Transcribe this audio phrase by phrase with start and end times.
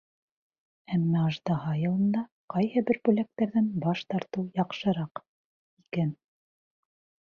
[0.95, 2.23] Әммә Аждаһа йылында
[2.55, 5.23] ҡайһы бер бүләктәрҙән баш тартыу яҡшыраҡ
[5.85, 6.11] икән.